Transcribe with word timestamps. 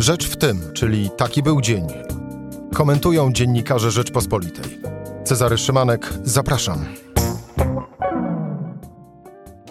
Rzecz 0.00 0.28
w 0.28 0.36
tym, 0.36 0.72
czyli 0.72 1.10
taki 1.16 1.42
był 1.42 1.60
dzień. 1.60 1.86
Komentują 2.74 3.32
dziennikarze 3.32 3.90
Rzeczpospolitej. 3.90 4.78
Cezary 5.24 5.58
Szymanek, 5.58 6.12
zapraszam. 6.24 6.84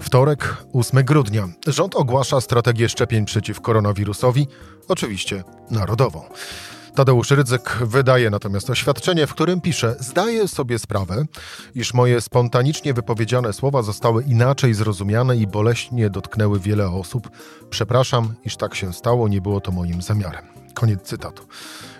Wtorek, 0.01 0.57
8 0.73 1.03
grudnia. 1.03 1.47
Rząd 1.67 1.95
ogłasza 1.95 2.41
strategię 2.41 2.89
szczepień 2.89 3.25
przeciw 3.25 3.61
koronawirusowi, 3.61 4.47
oczywiście 4.87 5.43
narodową. 5.71 6.21
Tadeusz 6.99 7.31
Rydzyk 7.31 7.77
wydaje 7.81 8.29
natomiast 8.29 8.69
oświadczenie, 8.69 9.27
w 9.27 9.33
którym 9.33 9.61
pisze: 9.61 9.95
Zdaję 9.99 10.47
sobie 10.47 10.79
sprawę, 10.79 11.25
iż 11.75 11.93
moje 11.93 12.21
spontanicznie 12.21 12.93
wypowiedziane 12.93 13.53
słowa 13.53 13.81
zostały 13.81 14.23
inaczej 14.23 14.73
zrozumiane 14.73 15.37
i 15.37 15.47
boleśnie 15.47 16.09
dotknęły 16.09 16.59
wiele 16.59 16.89
osób. 16.89 17.29
Przepraszam, 17.69 18.33
iż 18.45 18.57
tak 18.57 18.75
się 18.75 18.93
stało, 18.93 19.27
nie 19.27 19.41
było 19.41 19.61
to 19.61 19.71
moim 19.71 20.01
zamiarem. 20.01 20.45
Koniec 20.73 21.01
cytatu. 21.01 21.43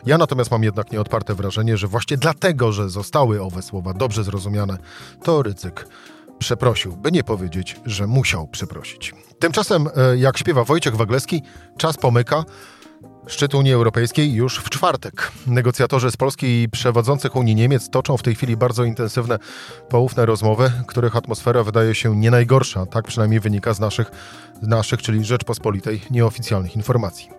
Ja 0.06 0.18
natomiast 0.18 0.52
mam 0.52 0.64
jednak 0.64 0.92
nieodparte 0.92 1.36
wrażenie, 1.36 1.78
że 1.78 1.88
właśnie 1.88 2.18
dlatego, 2.18 2.72
że 2.72 2.90
zostały 2.90 3.42
owe 3.42 3.62
słowa 3.62 3.94
dobrze 3.94 4.24
zrozumiane, 4.24 4.78
to 5.24 5.44
Rydzyk 5.44 5.88
przeprosił, 6.40 6.98
by 6.98 7.12
nie 7.12 7.24
powiedzieć, 7.24 7.80
że 7.86 8.08
musiał 8.08 8.48
przeprosić. 8.48 9.14
Tymczasem, 9.40 9.88
e, 9.96 10.18
jak 10.18 10.38
śpiewa 10.38 10.64
Wojciech 10.64 10.96
Wagleski, 10.96 11.42
czas 11.78 11.98
pomyka. 11.98 12.44
Szczyt 13.28 13.56
Unii 13.56 13.74
Europejskiej 13.74 14.34
już 14.34 14.60
w 14.60 14.70
czwartek. 14.70 15.32
Negocjatorzy 15.48 16.12
z 16.12 16.18
Polski 16.18 16.64
i 16.64 16.70
przewodzących 16.70 17.36
Unii 17.36 17.56
Niemiec 17.56 17.90
toczą 17.90 18.18
w 18.18 18.24
tej 18.24 18.36
chwili 18.36 18.58
bardzo 18.58 18.84
intensywne, 18.84 19.40
poufne 19.90 20.26
rozmowy, 20.26 20.72
których 20.88 21.16
atmosfera 21.16 21.64
wydaje 21.64 21.96
się 21.96 22.16
nie 22.16 22.32
najgorsza. 22.32 22.86
Tak 22.86 23.08
przynajmniej 23.08 23.40
wynika 23.40 23.74
z 23.74 23.80
naszych, 23.80 24.12
naszych 24.62 25.02
czyli 25.02 25.26
Rzeczpospolitej, 25.26 26.02
nieoficjalnych 26.12 26.76
informacji. 26.76 27.30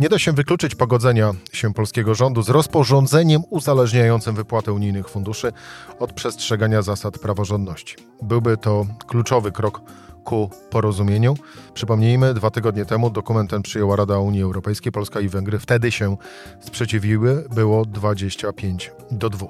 Nie 0.00 0.08
da 0.08 0.18
się 0.18 0.32
wykluczyć 0.32 0.74
pogodzenia 0.74 1.32
się 1.52 1.74
polskiego 1.74 2.14
rządu 2.14 2.42
z 2.42 2.48
rozporządzeniem 2.48 3.42
uzależniającym 3.50 4.34
wypłatę 4.34 4.72
unijnych 4.72 5.08
funduszy 5.08 5.52
od 5.98 6.12
przestrzegania 6.12 6.82
zasad 6.82 7.18
praworządności. 7.18 7.96
Byłby 8.22 8.56
to 8.56 8.86
kluczowy 9.06 9.52
krok 9.52 9.80
ku 10.24 10.50
porozumieniu. 10.70 11.34
Przypomnijmy, 11.74 12.34
dwa 12.34 12.50
tygodnie 12.50 12.84
temu 12.84 13.10
dokument 13.10 13.50
ten 13.50 13.62
przyjęła 13.62 13.96
Rada 13.96 14.18
Unii 14.18 14.42
Europejskiej, 14.42 14.92
Polska 14.92 15.20
i 15.20 15.28
Węgry. 15.28 15.58
Wtedy 15.58 15.92
się 15.92 16.16
sprzeciwiły, 16.60 17.44
było 17.54 17.84
25 17.84 18.92
do 19.10 19.30
2. 19.30 19.46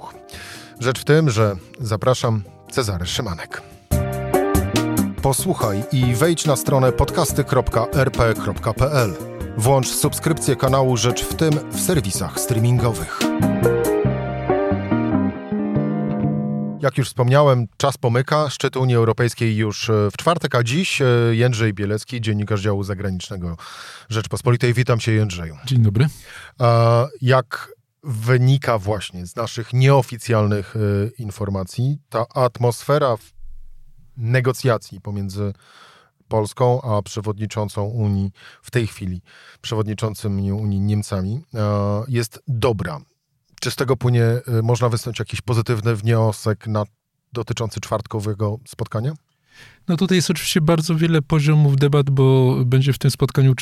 Rzecz 0.81 1.01
w 1.01 1.05
tym, 1.05 1.31
że 1.31 1.57
zapraszam 1.81 2.43
Cezary 2.71 3.07
Szymanek. 3.07 3.63
Posłuchaj 5.23 5.85
i 5.93 6.15
wejdź 6.15 6.47
na 6.47 6.57
stronę 6.57 6.93
podcasty.rp.pl. 6.93 9.15
Włącz 9.57 9.89
subskrypcję 9.89 10.57
kanału 10.57 10.97
Rzecz 10.97 11.25
w 11.25 11.35
tym 11.35 11.53
w 11.71 11.81
serwisach 11.81 12.41
streamingowych. 12.41 13.32
Jak 16.83 16.99
już 16.99 17.09
wspomniałem, 17.09 17.67
czas 17.77 17.99
pomyka. 17.99 18.51
Szczyt 18.51 18.77
Unii 18.77 18.97
Europejskiej 18.97 19.57
już 19.57 19.91
e, 19.91 20.11
w 20.11 20.17
czwartek, 20.17 20.55
a 20.55 20.63
dziś 20.63 21.03
e, 21.03 21.07
Jędrzej 21.33 21.75
Bielecki, 21.75 22.21
dziennikarz 22.21 22.61
działu 22.61 22.83
zagranicznego 22.83 23.57
Rzeczpospolitej. 24.09 24.75
Witam 24.75 24.99
cię, 24.99 25.13
Jędrzeju. 25.13 25.57
Dzień 25.67 25.83
dobry. 25.83 26.07
Jak 27.21 27.73
wynika 28.05 28.79
właśnie 28.79 29.27
z 29.27 29.37
naszych 29.37 29.73
nieoficjalnych 29.73 30.77
e, 30.77 30.79
informacji, 31.23 31.99
ta 32.09 32.25
atmosfera 32.35 33.17
negocjacji 34.17 35.01
pomiędzy 35.01 35.53
Polską 36.29 36.83
a 36.83 37.03
przewodniczącą 37.03 37.85
Unii 37.85 38.31
w 38.63 38.71
tej 38.71 38.87
chwili, 38.87 39.23
przewodniczącym 39.61 40.53
Unii 40.53 40.81
Niemcami, 40.81 41.45
jest 42.09 42.43
dobra. 42.49 43.01
Czy 43.63 43.71
z 43.71 43.77
tego 43.77 43.97
płynie, 43.97 44.25
y, 44.59 44.63
można 44.63 44.89
wysnuć 44.89 45.19
jakiś 45.19 45.41
pozytywny 45.41 45.97
wniosek 45.97 46.67
na, 46.67 46.85
dotyczący 47.33 47.81
czwartkowego 47.81 48.59
spotkania? 48.67 49.13
No 49.89 49.97
tutaj 49.97 50.17
jest 50.17 50.31
oczywiście 50.31 50.61
bardzo 50.61 50.95
wiele 50.95 51.23
poziomów 51.23 51.77
debat, 51.77 52.11
bo 52.11 52.57
będzie 52.65 52.93
w 52.93 52.99
tym 52.99 53.11
spotkaniu 53.11 53.55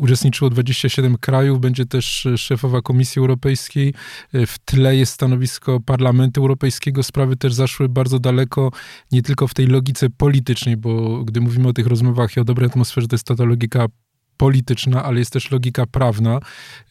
uczestniczyło 0.00 0.50
27 0.50 1.18
krajów, 1.18 1.60
będzie 1.60 1.86
też 1.86 2.26
szefowa 2.36 2.82
Komisji 2.82 3.20
Europejskiej, 3.20 3.94
w 4.32 4.58
tle 4.64 4.96
jest 4.96 5.12
stanowisko 5.12 5.80
Parlamentu 5.80 6.40
Europejskiego, 6.40 7.02
sprawy 7.02 7.36
też 7.36 7.54
zaszły 7.54 7.88
bardzo 7.88 8.18
daleko, 8.18 8.70
nie 9.12 9.22
tylko 9.22 9.48
w 9.48 9.54
tej 9.54 9.66
logice 9.66 10.10
politycznej, 10.10 10.76
bo 10.76 11.24
gdy 11.24 11.40
mówimy 11.40 11.68
o 11.68 11.72
tych 11.72 11.86
rozmowach 11.86 12.36
i 12.36 12.40
o 12.40 12.44
dobrej 12.44 12.66
atmosferze, 12.66 13.08
to 13.08 13.14
jest 13.14 13.26
to 13.26 13.34
ta 13.34 13.44
logika 13.44 13.86
polityczna, 14.36 15.04
ale 15.04 15.18
jest 15.18 15.32
też 15.32 15.50
logika 15.50 15.86
prawna. 15.86 16.40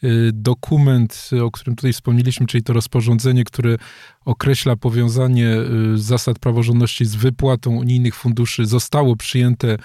Y, 0.04 0.30
dokument, 0.32 1.30
o 1.42 1.50
którym 1.50 1.76
tutaj 1.76 1.92
wspomnieliśmy, 1.92 2.46
czyli 2.46 2.62
to 2.62 2.72
rozporządzenie, 2.72 3.44
które 3.44 3.76
określa 4.24 4.76
powiązanie 4.76 5.56
y, 5.94 5.98
zasad 5.98 6.38
praworządności 6.38 7.04
z 7.04 7.14
wypłatą 7.14 7.76
unijnych 7.76 8.14
funduszy, 8.14 8.66
zostało 8.66 9.16
przyjęte 9.16 9.78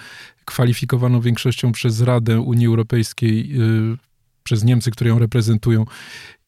kwalifikowaną 0.44 1.20
większością 1.20 1.72
przez 1.72 2.00
Radę 2.00 2.40
Unii 2.40 2.66
Europejskiej 2.66 3.60
y, 3.60 3.96
przez 4.44 4.64
Niemcy, 4.64 4.90
które 4.90 5.10
ją 5.10 5.18
reprezentują 5.18 5.84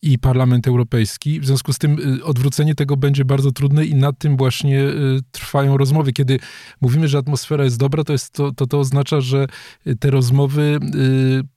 i 0.04 0.18
Parlament 0.18 0.68
Europejski. 0.68 1.40
W 1.40 1.46
związku 1.46 1.72
z 1.72 1.78
tym 1.78 2.16
y, 2.18 2.24
odwrócenie 2.24 2.74
tego 2.74 2.96
będzie 2.96 3.24
bardzo 3.24 3.52
trudne 3.52 3.84
i 3.84 3.94
nad 3.94 4.18
tym 4.18 4.36
właśnie 4.36 4.80
y, 4.80 5.20
trwają 5.30 5.76
rozmowy. 5.76 6.12
Kiedy 6.12 6.38
mówimy, 6.80 7.08
że 7.08 7.18
atmosfera 7.18 7.64
jest 7.64 7.78
dobra, 7.78 8.04
to, 8.04 8.12
jest 8.12 8.30
to, 8.32 8.52
to, 8.52 8.66
to 8.66 8.78
oznacza, 8.78 9.20
że 9.20 9.46
y, 9.86 9.96
te 9.96 10.10
rozmowy 10.10 10.78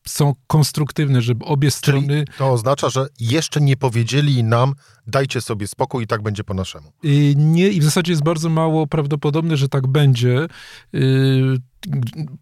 są 0.07 0.33
konstruktywne, 0.47 1.21
żeby 1.21 1.45
obie 1.45 1.71
strony... 1.71 2.25
Czyli 2.25 2.37
to 2.37 2.51
oznacza, 2.51 2.89
że 2.89 3.07
jeszcze 3.19 3.61
nie 3.61 3.77
powiedzieli 3.77 4.43
nam, 4.43 4.73
dajcie 5.07 5.41
sobie 5.41 5.67
spokój 5.67 6.03
i 6.03 6.07
tak 6.07 6.21
będzie 6.21 6.43
po 6.43 6.53
naszemu. 6.53 6.91
Nie, 7.35 7.69
i 7.69 7.79
w 7.79 7.83
zasadzie 7.83 8.11
jest 8.11 8.23
bardzo 8.23 8.49
mało 8.49 8.87
prawdopodobne, 8.87 9.57
że 9.57 9.69
tak 9.69 9.87
będzie 9.87 10.47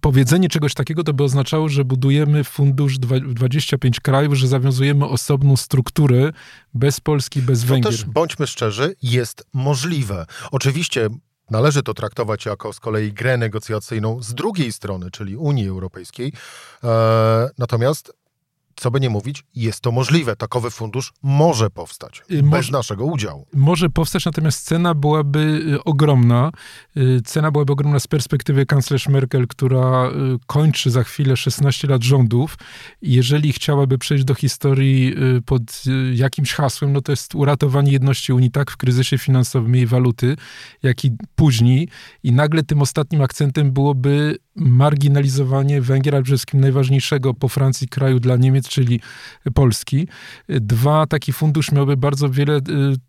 powiedzenie 0.02 0.50
czegoś 0.50 0.74
takiego 0.74 1.04
to 1.04 1.14
by 1.14 1.24
oznaczało, 1.24 1.70
że 1.70 1.86
budujemy 1.86 2.44
fundusz 2.44 2.98
25 3.00 4.00
krajów, 4.00 4.34
że 4.34 4.48
zawiązujemy 4.48 5.06
osobną 5.06 5.58
strukturę 5.58 6.34
bez 6.74 7.00
Polski, 7.00 7.42
bez 7.42 7.62
to 7.62 7.68
Węgier. 7.68 7.92
też, 7.92 8.06
bądźmy 8.06 8.48
szczerzy, 8.48 8.96
jest 9.02 9.48
możliwe. 9.54 10.26
Oczywiście 10.52 11.10
Należy 11.50 11.84
to 11.84 11.94
traktować 11.94 12.46
jako 12.46 12.74
z 12.74 12.80
kolei 12.80 13.14
grę 13.14 13.38
negocjacyjną 13.38 14.22
z 14.22 14.34
drugiej 14.34 14.72
strony, 14.72 15.12
czyli 15.12 15.38
Unii 15.38 15.68
Europejskiej. 15.68 16.34
E, 16.84 17.50
natomiast 17.58 18.14
co 18.76 18.92
by 18.92 19.00
nie 19.00 19.10
mówić, 19.10 19.44
jest 19.56 19.80
to 19.80 19.92
możliwe. 19.92 20.36
Takowy 20.36 20.72
fundusz 20.72 21.14
może 21.24 21.70
powstać 21.70 22.22
y, 22.32 22.44
bez 22.44 22.72
naszego 22.72 23.06
udziału. 23.06 23.48
Może 23.54 23.90
powstać, 23.90 24.26
natomiast 24.26 24.66
cena 24.66 24.94
byłaby 24.94 25.40
y, 25.74 25.84
ogromna. 25.84 26.52
Y, 26.98 27.22
cena 27.26 27.52
byłaby 27.52 27.74
ogromna 27.74 28.00
z 28.00 28.08
perspektywy 28.08 28.66
kanclerz 28.66 29.08
Merkel, 29.08 29.48
która 29.48 30.12
kończy 30.48 30.92
za 30.92 31.04
chwilę 31.04 31.38
16 31.38 31.88
lat 31.88 32.04
rządów. 32.04 32.58
Jeżeli 33.02 33.54
chciałaby 33.54 33.98
przejść 33.98 34.24
do 34.24 34.36
historii 34.36 35.16
pod 35.46 35.84
jakimś 36.14 36.54
hasłem, 36.54 36.94
no 36.94 37.02
to 37.02 37.12
jest 37.12 37.36
uratowanie 37.36 37.92
jedności 37.92 38.34
Unii 38.34 38.52
tak 38.52 38.72
w 38.72 38.78
kryzysie 38.78 39.18
finansowym 39.18 39.76
jej 39.76 39.86
waluty, 39.86 40.36
jak 40.84 41.06
i 41.06 41.12
później. 41.36 41.90
I 42.24 42.32
nagle 42.32 42.64
tym 42.64 42.82
ostatnim 42.82 43.22
akcentem 43.22 43.72
byłoby 43.72 44.38
marginalizowanie 44.56 45.82
Węgier, 45.82 46.16
ale 46.16 46.24
przede 46.24 46.36
wszystkim 46.38 46.62
najważniejszego 46.62 47.34
po 47.34 47.50
Francji 47.50 47.88
kraju 47.88 48.20
dla 48.20 48.36
Niemiec, 48.38 48.65
czyli 48.68 49.00
Polski. 49.54 50.08
Dwa, 50.48 51.08
taki 51.08 51.34
fundusz 51.34 51.72
miałby 51.72 51.98
bardzo 51.98 52.30
wiele 52.30 52.58
y, 52.58 52.62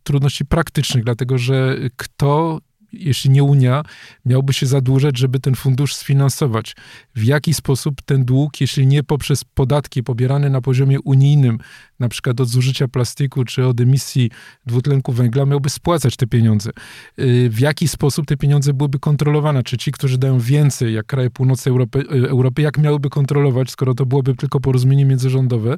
trudności 0.03 0.45
praktycznych, 0.45 1.05
dlatego 1.05 1.39
że 1.39 1.77
kto 1.97 2.61
jeśli 2.93 3.31
nie 3.31 3.45
Unia, 3.45 3.83
miałby 4.25 4.53
się 4.53 4.67
zadłużać, 4.67 5.19
żeby 5.19 5.41
ten 5.41 5.55
fundusz 5.55 5.95
sfinansować. 5.95 6.77
W 7.15 7.25
jaki 7.25 7.55
sposób 7.55 8.03
ten 8.03 8.25
dług, 8.25 8.61
jeśli 8.61 8.87
nie 8.87 9.03
poprzez 9.03 9.45
podatki 9.45 10.03
pobierane 10.03 10.51
na 10.51 10.61
poziomie 10.61 11.01
unijnym, 11.01 11.59
na 12.01 12.09
przykład 12.09 12.41
od 12.41 12.49
zużycia 12.49 12.89
plastiku 12.89 13.45
czy 13.45 13.67
od 13.67 13.81
emisji 13.81 14.31
dwutlenku 14.67 15.13
węgla, 15.13 15.47
miałby 15.47 15.71
spłacać 15.71 16.17
te 16.17 16.27
pieniądze? 16.27 16.71
Y, 17.19 17.51
w 17.51 17.61
jaki 17.61 17.89
sposób 17.89 18.27
te 18.27 18.37
pieniądze 18.37 18.73
byłyby 18.73 18.99
kontrolowane? 18.99 19.63
Czy 19.63 19.79
ci, 19.79 19.93
którzy 19.93 20.19
dają 20.19 20.39
więcej, 20.39 20.95
jak 20.95 21.07
kraje 21.07 21.31
północy 21.31 21.71
Europy, 21.71 21.99
y, 21.99 22.29
Europy 22.29 22.63
jak 22.63 22.79
miałyby 22.79 23.11
kontrolować, 23.11 23.71
skoro 23.71 23.95
to 23.95 24.07
byłoby 24.07 24.35
tylko 24.35 24.61
porozumienie 24.61 25.05
międzyrządowe, 25.05 25.77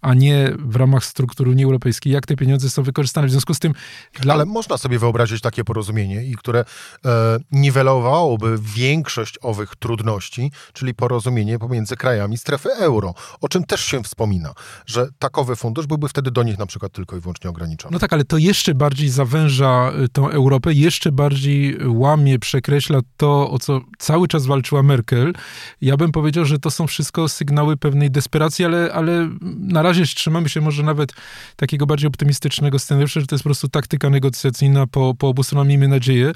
a 0.00 0.14
nie 0.14 0.52
w 0.58 0.76
ramach 0.76 1.04
struktur 1.04 1.48
Unii 1.48 1.64
Europejskiej, 1.64 2.12
jak 2.12 2.26
te 2.26 2.36
pieniądze 2.36 2.70
są 2.70 2.82
wykorzystane? 2.82 3.26
W 3.26 3.30
związku 3.30 3.54
z 3.54 3.58
tym... 3.58 3.72
Dla... 4.20 4.34
Ale 4.34 4.46
można 4.46 4.78
sobie 4.78 4.98
wyobrazić 4.98 5.40
takie 5.40 5.64
porozumienie, 5.64 6.24
i 6.24 6.36
które 6.36 6.64
e, 7.04 7.38
niwelowałoby 7.52 8.58
większość 8.62 9.38
owych 9.42 9.76
trudności, 9.76 10.52
czyli 10.72 10.94
porozumienie 10.94 11.58
pomiędzy 11.58 11.96
krajami 11.96 12.38
strefy 12.38 12.68
euro, 12.70 13.14
o 13.40 13.48
czym 13.48 13.64
też 13.64 13.84
się 13.84 14.02
wspomina, 14.02 14.54
że 14.86 15.08
takowy 15.18 15.56
fundusz 15.58 15.86
byłby 15.86 16.08
wtedy 16.08 16.30
do 16.30 16.42
nich 16.42 16.58
na 16.58 16.66
przykład 16.66 16.92
tylko 16.92 17.16
i 17.16 17.20
wyłącznie 17.20 17.50
ograniczony. 17.50 17.92
No 17.92 17.98
tak, 17.98 18.12
ale 18.12 18.24
to 18.24 18.38
jeszcze 18.38 18.74
bardziej 18.74 19.08
zawęża 19.08 19.92
y, 20.04 20.08
tą 20.08 20.30
Europę, 20.30 20.72
jeszcze 20.72 21.12
bardziej 21.12 21.78
łamie, 21.86 22.38
przekreśla 22.38 23.00
to, 23.16 23.50
o 23.50 23.58
co 23.58 23.80
cały 23.98 24.28
czas 24.28 24.46
walczyła 24.46 24.82
Merkel. 24.82 25.32
Ja 25.80 25.96
bym 25.96 26.12
powiedział, 26.12 26.44
że 26.44 26.58
to 26.58 26.70
są 26.70 26.86
wszystko 26.86 27.28
sygnały 27.28 27.76
pewnej 27.76 28.10
desperacji, 28.10 28.64
ale, 28.64 28.92
ale 28.92 29.30
na 29.58 29.82
razie 29.82 30.04
trzymamy 30.04 30.48
się 30.48 30.60
może 30.60 30.82
nawet 30.82 31.12
takiego 31.56 31.86
bardziej 31.86 32.08
optymistycznego 32.08 32.78
scenariusza, 32.78 33.20
że 33.20 33.26
to 33.26 33.34
jest 33.34 33.42
po 33.42 33.48
prostu 33.48 33.68
taktyka 33.68 34.10
negocjacyjna 34.10 34.86
po, 34.86 35.14
po 35.14 35.28
obu 35.28 35.42
stronach, 35.42 35.68
miejmy 35.68 35.88
nadzieję. 35.88 36.32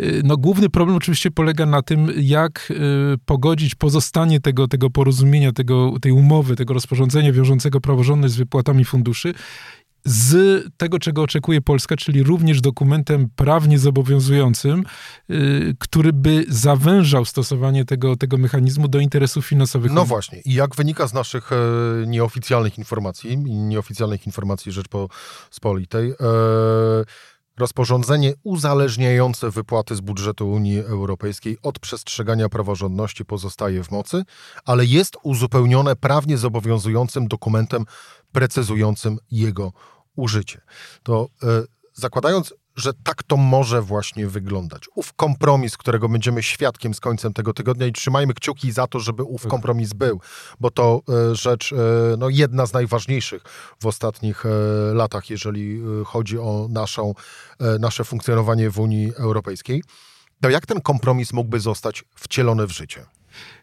Y, 0.00 0.20
no 0.24 0.36
główny 0.36 0.68
problem 0.68 0.96
oczywiście 0.96 1.30
polega 1.30 1.66
na 1.66 1.82
tym, 1.82 2.10
jak 2.16 2.68
y, 2.70 2.74
pogodzić 3.26 3.74
pozostanie 3.74 4.40
tego, 4.40 4.68
tego 4.68 4.90
porozumienia, 4.90 5.52
tego, 5.52 5.92
tej 6.00 6.12
umowy, 6.12 6.56
tego 6.56 6.74
rozporządzenia 6.74 7.32
wiążącego 7.32 7.80
praworządność 7.80 8.34
z 8.34 8.36
wypłatami 8.66 8.84
funduszy 8.84 9.34
z 10.04 10.64
tego, 10.76 10.98
czego 10.98 11.22
oczekuje 11.22 11.60
Polska, 11.60 11.96
czyli 11.96 12.22
również 12.22 12.60
dokumentem 12.60 13.28
prawnie 13.36 13.78
zobowiązującym, 13.78 14.84
yy, 15.28 15.74
który 15.78 16.12
by 16.12 16.44
zawężał 16.48 17.24
stosowanie 17.24 17.84
tego, 17.84 18.16
tego 18.16 18.38
mechanizmu 18.38 18.88
do 18.88 18.98
interesów 19.00 19.46
finansowych. 19.46 19.92
No 19.92 20.04
właśnie. 20.04 20.40
I 20.44 20.54
jak 20.54 20.76
wynika 20.76 21.06
z 21.06 21.12
naszych 21.12 21.52
e, 21.52 21.56
nieoficjalnych 22.06 22.78
informacji 22.78 23.38
nieoficjalnych 23.46 24.26
informacji 24.26 24.72
Rzeczpospolitej, 24.72 26.10
e, 26.10 26.14
rozporządzenie 27.58 28.34
uzależniające 28.42 29.50
wypłaty 29.50 29.96
z 29.96 30.00
budżetu 30.00 30.50
Unii 30.50 30.80
Europejskiej 30.80 31.58
od 31.62 31.78
przestrzegania 31.78 32.48
praworządności 32.48 33.24
pozostaje 33.24 33.84
w 33.84 33.90
mocy, 33.90 34.22
ale 34.64 34.84
jest 34.84 35.16
uzupełnione 35.22 35.96
prawnie 35.96 36.38
zobowiązującym 36.38 37.28
dokumentem 37.28 37.84
precyzującym 38.32 39.18
jego 39.30 39.72
użycie. 40.16 40.60
To 41.02 41.28
e, 41.42 41.46
zakładając, 41.94 42.54
że 42.76 42.94
tak 42.94 43.22
to 43.22 43.36
może 43.36 43.82
właśnie 43.82 44.26
wyglądać. 44.26 44.84
Ów 44.94 45.12
kompromis, 45.12 45.76
którego 45.76 46.08
będziemy 46.08 46.42
świadkiem 46.42 46.94
z 46.94 47.00
końcem 47.00 47.32
tego 47.32 47.52
tygodnia 47.52 47.86
i 47.86 47.92
trzymajmy 47.92 48.34
kciuki 48.34 48.72
za 48.72 48.86
to, 48.86 49.00
żeby 49.00 49.22
ów 49.22 49.46
kompromis 49.46 49.92
był, 49.92 50.20
bo 50.60 50.70
to 50.70 51.00
e, 51.08 51.34
rzecz 51.34 51.72
e, 51.72 51.76
no, 52.18 52.28
jedna 52.28 52.66
z 52.66 52.72
najważniejszych 52.72 53.42
w 53.80 53.86
ostatnich 53.86 54.44
latach, 54.92 55.30
jeżeli 55.30 55.80
chodzi 56.04 56.38
o 56.38 56.66
naszą, 56.70 57.14
nasze 57.80 58.04
funkcjonowanie 58.04 58.70
w 58.70 58.78
Unii 58.78 59.12
Europejskiej. 59.16 59.82
To 60.40 60.50
jak 60.50 60.66
ten 60.66 60.80
kompromis 60.80 61.32
mógłby 61.32 61.60
zostać 61.60 62.04
wcielony 62.14 62.66
w 62.66 62.70
życie? 62.70 63.06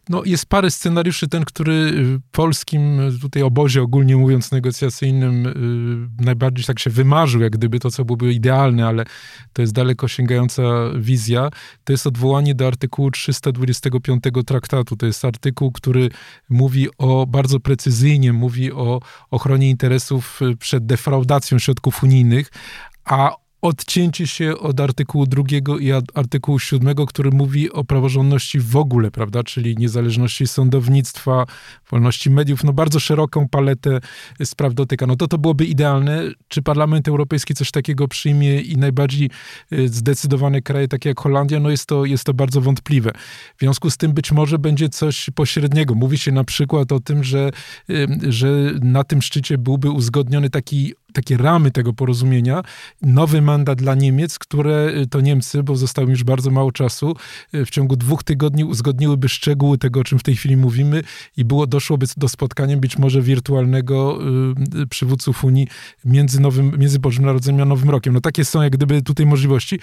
No, 0.09 0.23
jest 0.25 0.45
parę 0.45 0.71
scenariuszy. 0.71 1.27
Ten, 1.27 1.45
który 1.45 1.91
w 1.91 2.19
polskim 2.31 3.01
tutaj 3.21 3.43
obozie, 3.43 3.81
ogólnie 3.81 4.17
mówiąc, 4.17 4.51
negocjacyjnym, 4.51 5.43
yy, 6.19 6.25
najbardziej 6.25 6.65
tak 6.65 6.79
się 6.79 6.89
wymarzył, 6.89 7.41
jak 7.41 7.51
gdyby 7.51 7.79
to, 7.79 7.91
co 7.91 8.05
byłoby 8.05 8.33
idealne, 8.33 8.87
ale 8.87 9.05
to 9.53 9.61
jest 9.61 9.73
daleko 9.73 10.07
sięgająca 10.07 10.63
wizja. 10.95 11.49
To 11.83 11.93
jest 11.93 12.07
odwołanie 12.07 12.55
do 12.55 12.67
artykułu 12.67 13.11
325 13.11 14.23
traktatu. 14.45 14.95
To 14.95 15.05
jest 15.05 15.25
artykuł, 15.25 15.71
który 15.71 16.09
mówi 16.49 16.87
o, 16.97 17.25
bardzo 17.27 17.59
precyzyjnie 17.59 18.33
mówi 18.33 18.71
o 18.71 19.01
ochronie 19.31 19.69
interesów 19.69 20.39
przed 20.59 20.85
defraudacją 20.85 21.59
środków 21.59 22.03
unijnych, 22.03 22.51
a 23.05 23.42
odcięcie 23.63 24.27
się 24.27 24.57
od 24.57 24.79
artykułu 24.79 25.25
drugiego 25.25 25.79
i 25.79 25.91
artykułu 26.13 26.59
siódmego, 26.59 27.05
który 27.05 27.31
mówi 27.31 27.71
o 27.71 27.83
praworządności 27.83 28.59
w 28.59 28.75
ogóle, 28.75 29.11
prawda, 29.11 29.43
czyli 29.43 29.75
niezależności 29.77 30.47
sądownictwa, 30.47 31.45
wolności 31.91 32.29
mediów, 32.29 32.63
no 32.63 32.73
bardzo 32.73 32.99
szeroką 32.99 33.49
paletę 33.49 33.99
spraw 34.43 34.73
dotyka. 34.73 35.07
No 35.07 35.15
to 35.15 35.27
to 35.27 35.37
byłoby 35.37 35.65
idealne. 35.65 36.23
Czy 36.47 36.61
Parlament 36.61 37.07
Europejski 37.07 37.53
coś 37.53 37.71
takiego 37.71 38.07
przyjmie 38.07 38.61
i 38.61 38.77
najbardziej 38.77 39.29
y, 39.73 39.89
zdecydowane 39.89 40.61
kraje, 40.61 40.87
takie 40.87 41.09
jak 41.09 41.19
Holandia, 41.19 41.59
no 41.59 41.69
jest 41.69 41.85
to, 41.85 42.05
jest 42.05 42.23
to 42.23 42.33
bardzo 42.33 42.61
wątpliwe. 42.61 43.11
W 43.57 43.59
związku 43.59 43.89
z 43.89 43.97
tym 43.97 44.13
być 44.13 44.31
może 44.31 44.59
będzie 44.59 44.89
coś 44.89 45.29
pośredniego. 45.35 45.95
Mówi 45.95 46.17
się 46.17 46.31
na 46.31 46.43
przykład 46.43 46.91
o 46.91 46.99
tym, 46.99 47.23
że, 47.23 47.51
y, 47.89 48.07
że 48.29 48.47
na 48.81 49.03
tym 49.03 49.21
szczycie 49.21 49.57
byłby 49.57 49.91
uzgodniony 49.91 50.49
taki 50.49 50.93
takie 51.13 51.37
ramy 51.37 51.71
tego 51.71 51.93
porozumienia, 51.93 52.63
nowy 53.01 53.41
mandat 53.41 53.79
dla 53.79 53.95
Niemiec, 53.95 54.39
które 54.39 54.93
y, 55.03 55.07
to 55.07 55.21
Niemcy, 55.21 55.63
bo 55.63 55.75
zostało 55.75 56.09
już 56.09 56.23
bardzo 56.23 56.51
mało 56.51 56.71
czasu, 56.71 57.15
y, 57.55 57.65
w 57.65 57.69
ciągu 57.69 57.95
dwóch 57.95 58.23
tygodni 58.23 58.63
uzgodniłyby 58.63 59.29
szczegóły 59.29 59.77
tego, 59.77 59.99
o 59.99 60.03
czym 60.03 60.19
w 60.19 60.23
tej 60.23 60.35
chwili 60.35 60.57
mówimy 60.57 61.03
i 61.37 61.45
było, 61.45 61.67
doszłoby 61.67 62.05
do 62.17 62.29
spotkania 62.29 62.77
być 62.77 62.97
może 62.97 63.21
wirtualnego 63.21 64.19
y, 64.81 64.87
przywódców 64.87 65.43
Unii 65.43 65.67
między, 66.05 66.41
nowym, 66.41 66.79
między 66.79 66.99
Bożym 66.99 67.25
Narodzeniem 67.25 67.61
a 67.61 67.65
Nowym 67.65 67.89
Rokiem. 67.89 68.13
No 68.13 68.21
takie 68.21 68.45
są 68.45 68.61
jak 68.61 68.73
gdyby 68.73 69.01
tutaj 69.01 69.25
możliwości. 69.25 69.79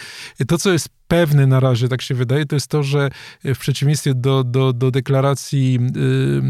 To, 0.49 0.59
co 0.59 0.73
jest 0.73 0.88
pewne 1.09 1.47
na 1.47 1.61
razie, 1.61 1.88
tak 1.88 2.03
się 2.03 2.15
wydaje, 2.15 2.47
to 2.47 2.56
jest 2.56 2.67
to, 2.67 2.83
że 2.83 3.11
w 3.44 3.59
przeciwieństwie 3.59 4.15
do, 4.15 4.44
do, 4.44 4.73
do 4.73 4.91
deklaracji 4.91 5.79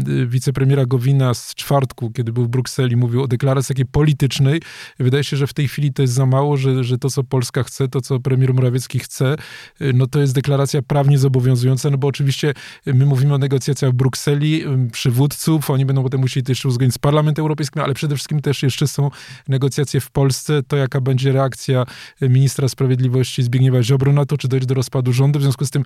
yy, 0.07 0.27
wicepremiera 0.27 0.85
Gowina 0.85 1.33
z 1.33 1.55
czwartku, 1.55 2.11
kiedy 2.11 2.33
był 2.33 2.45
w 2.45 2.47
Brukseli, 2.47 2.95
mówił 2.95 3.23
o 3.23 3.27
deklaracji 3.27 3.75
takiej 3.75 3.85
politycznej, 3.85 4.61
wydaje 4.99 5.23
się, 5.23 5.37
że 5.37 5.47
w 5.47 5.53
tej 5.53 5.67
chwili 5.67 5.93
to 5.93 6.01
jest 6.01 6.13
za 6.13 6.25
mało, 6.25 6.57
że, 6.57 6.83
że 6.83 6.97
to, 6.97 7.09
co 7.09 7.23
Polska 7.23 7.63
chce, 7.63 7.87
to, 7.87 8.01
co 8.01 8.19
premier 8.19 8.53
Morawiecki 8.53 8.99
chce, 8.99 9.35
yy, 9.79 9.93
no 9.93 10.07
to 10.07 10.19
jest 10.19 10.33
deklaracja 10.33 10.81
prawnie 10.81 11.17
zobowiązująca, 11.17 11.89
no 11.89 11.97
bo 11.97 12.07
oczywiście 12.07 12.53
my 12.85 13.05
mówimy 13.05 13.33
o 13.33 13.37
negocjacjach 13.37 13.91
w 13.91 13.93
Brukseli, 13.93 14.63
przywódców, 14.91 15.69
oni 15.69 15.85
będą 15.85 16.03
potem 16.03 16.21
musieli 16.21 16.43
też 16.43 16.65
uzgodnić 16.65 16.95
z 16.95 16.99
Parlamentem 16.99 17.43
Europejskim, 17.43 17.81
ale 17.81 17.93
przede 17.93 18.15
wszystkim 18.15 18.41
też 18.41 18.63
jeszcze 18.63 18.87
są 18.87 19.09
negocjacje 19.47 19.99
w 20.01 20.11
Polsce, 20.11 20.63
to 20.67 20.77
jaka 20.77 21.01
będzie 21.01 21.31
reakcja 21.31 21.85
ministra 22.21 22.67
sprawiedliwości 22.67 23.43
Zbigniewa 23.43 23.83
Ziobro 23.83 24.13
na 24.13 24.25
to, 24.25 24.37
czy 24.37 24.47
dojść 24.47 24.65
do 24.65 24.73
rozpadu 24.73 25.13
rządu. 25.13 25.39
W 25.39 25.41
związku 25.41 25.65
z 25.65 25.69
tym 25.69 25.83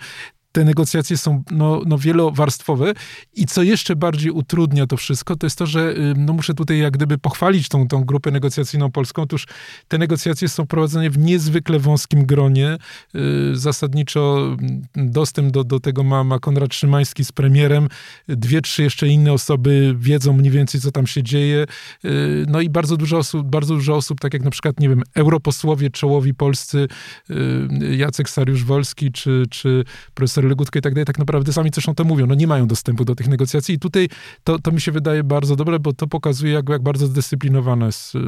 te 0.56 0.64
negocjacje 0.64 1.18
są 1.18 1.44
no, 1.52 1.82
no 1.86 1.98
wielowarstwowe 1.98 2.94
i 3.34 3.46
co 3.46 3.64
jeszcze 3.64 3.96
bardziej 3.96 4.32
utrudnia 4.32 4.88
to 4.88 4.98
wszystko, 4.98 5.36
to 5.36 5.46
jest 5.46 5.58
to, 5.58 5.66
że 5.66 5.94
no, 6.18 6.34
muszę 6.34 6.54
tutaj 6.54 6.78
jak 6.78 6.94
gdyby 6.94 7.18
pochwalić 7.18 7.70
tą, 7.70 7.88
tą 7.88 8.04
grupę 8.04 8.32
negocjacyjną 8.32 8.92
polską. 8.92 9.22
Otóż 9.22 9.48
te 9.88 9.98
negocjacje 9.98 10.50
są 10.50 10.68
prowadzone 10.68 11.10
w 11.10 11.18
niezwykle 11.18 11.80
wąskim 11.80 12.26
gronie. 12.26 12.78
Y, 13.16 13.56
zasadniczo 13.56 14.56
dostęp 14.96 15.52
do, 15.52 15.64
do 15.64 15.80
tego 15.80 16.04
ma, 16.04 16.24
ma 16.24 16.40
Konrad 16.40 16.74
Szymański 16.74 17.26
z 17.26 17.32
premierem. 17.32 17.88
Dwie, 18.28 18.62
trzy 18.62 18.84
jeszcze 18.84 19.08
inne 19.08 19.34
osoby 19.34 19.96
wiedzą 20.00 20.34
mniej 20.34 20.52
więcej, 20.52 20.82
co 20.82 20.92
tam 20.92 21.08
się 21.08 21.24
dzieje. 21.24 21.66
Y, 22.06 22.46
no 22.48 22.62
i 22.62 22.70
bardzo 22.70 22.98
dużo 22.98 23.18
osób, 23.18 23.48
bardzo 23.48 23.74
dużo 23.74 23.96
osób, 23.96 24.20
tak 24.20 24.34
jak 24.34 24.44
na 24.44 24.52
przykład, 24.52 24.80
nie 24.80 24.90
wiem, 24.90 25.04
europosłowie 25.16 25.90
czołowi 25.90 26.34
polscy, 26.34 26.88
y, 27.30 27.96
Jacek 27.98 28.30
Sariusz-Wolski 28.30 29.12
czy, 29.12 29.44
czy 29.50 29.84
profesor 30.14 30.45
Legutkę 30.48 30.80
i 30.80 30.82
tak 30.82 30.94
dalej, 30.94 31.06
tak 31.06 31.20
naprawdę 31.20 31.54
sami 31.54 31.70
zresztą 31.74 31.96
to 31.96 32.04
mówią, 32.04 32.28
no 32.28 32.36
nie 32.36 32.48
mają 32.48 32.68
dostępu 32.68 33.06
do 33.06 33.16
tych 33.16 33.28
negocjacji 33.28 33.76
i 33.76 33.80
tutaj 33.80 34.10
to, 34.44 34.60
to 34.60 34.72
mi 34.72 34.82
się 34.82 34.92
wydaje 34.92 35.24
bardzo 35.24 35.56
dobre, 35.56 35.80
bo 35.80 35.94
to 35.94 36.08
pokazuje, 36.08 36.54
jak, 36.54 36.70
jak 36.70 36.84
bardzo 36.84 37.08
zdyscyplinowana 37.08 37.86
jest 37.86 38.16
y, 38.16 38.20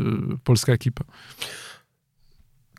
polska 0.44 0.74
ekipa. 0.74 1.04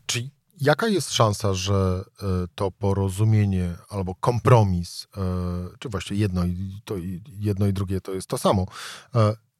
Czy 0.05 0.29
jaka 0.61 0.87
jest 0.87 1.13
szansa, 1.13 1.53
że 1.53 2.03
y, 2.03 2.25
to 2.55 2.71
porozumienie 2.71 3.75
albo 3.89 4.15
kompromis, 4.15 5.03
y, 5.03 5.77
czy 5.79 5.89
właściwie 5.89 6.19
jedno 6.19 6.45
i, 6.45 6.81
to, 6.85 6.95
jedno 7.39 7.67
i 7.67 7.73
drugie 7.73 8.01
to 8.01 8.13
jest 8.13 8.27
to 8.27 8.37
samo, 8.37 8.65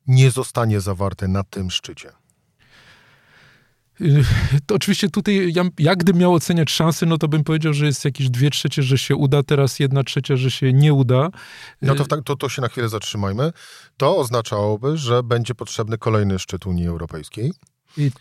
nie 0.08 0.32
zostanie 0.32 0.82
zawarte 0.82 1.28
na 1.28 1.44
tym 1.44 1.72
szczycie? 1.72 2.12
To 4.66 4.76
oczywiście 4.76 5.10
tutaj, 5.10 5.54
ja, 5.56 5.64
jak 5.80 5.98
gdybym 5.98 6.22
miał 6.22 6.34
oceniać 6.34 6.72
szanse, 6.72 7.06
no 7.06 7.18
to 7.18 7.28
bym 7.28 7.44
powiedział, 7.44 7.74
że 7.74 7.86
jest 7.86 8.06
jakieś 8.06 8.30
dwie 8.30 8.50
trzecie, 8.50 8.84
że 8.84 8.98
się 8.98 9.16
uda, 9.16 9.44
teraz 9.44 9.80
jedna 9.80 10.04
trzecia, 10.04 10.36
że 10.36 10.52
się 10.52 10.74
nie 10.74 10.94
uda. 10.94 11.30
No 11.82 11.96
to, 11.96 12.22
to, 12.22 12.36
to 12.36 12.50
się 12.50 12.62
na 12.62 12.68
chwilę 12.68 12.90
zatrzymajmy. 12.90 13.52
To 13.98 14.18
oznaczałoby, 14.18 14.98
że 14.98 15.24
będzie 15.24 15.56
potrzebny 15.56 15.98
kolejny 15.98 16.40
szczyt 16.40 16.66
Unii 16.66 16.88
Europejskiej. 16.88 17.54
I 17.98 18.12